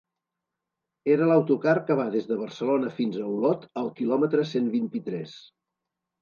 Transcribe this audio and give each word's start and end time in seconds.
Era 1.15 1.27
l'autocar 1.31 1.73
que 1.89 1.97
va 1.99 2.05
des 2.15 2.25
de 2.29 2.37
Barcelona 2.39 2.89
fins 3.01 3.19
a 3.19 3.27
Olot 3.35 3.69
al 3.83 3.93
km 4.01 4.43
cent 4.55 4.73
vint-i-tres. 4.79 5.37